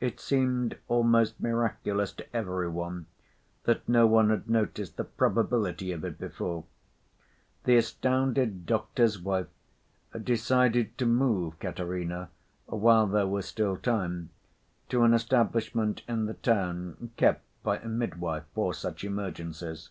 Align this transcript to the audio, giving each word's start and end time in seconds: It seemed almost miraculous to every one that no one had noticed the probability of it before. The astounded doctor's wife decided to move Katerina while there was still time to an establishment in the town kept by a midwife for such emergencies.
It 0.00 0.20
seemed 0.20 0.76
almost 0.86 1.40
miraculous 1.40 2.12
to 2.16 2.36
every 2.36 2.68
one 2.68 3.06
that 3.64 3.88
no 3.88 4.06
one 4.06 4.28
had 4.28 4.50
noticed 4.50 4.98
the 4.98 5.04
probability 5.04 5.92
of 5.92 6.04
it 6.04 6.18
before. 6.18 6.66
The 7.64 7.78
astounded 7.78 8.66
doctor's 8.66 9.18
wife 9.18 9.46
decided 10.22 10.98
to 10.98 11.06
move 11.06 11.58
Katerina 11.58 12.28
while 12.66 13.06
there 13.06 13.26
was 13.26 13.46
still 13.46 13.78
time 13.78 14.28
to 14.90 15.04
an 15.04 15.14
establishment 15.14 16.02
in 16.06 16.26
the 16.26 16.34
town 16.34 17.12
kept 17.16 17.42
by 17.62 17.78
a 17.78 17.88
midwife 17.88 18.44
for 18.54 18.74
such 18.74 19.04
emergencies. 19.04 19.88